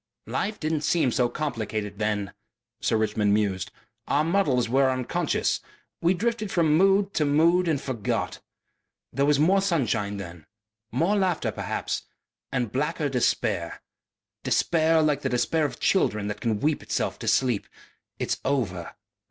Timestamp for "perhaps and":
11.51-12.71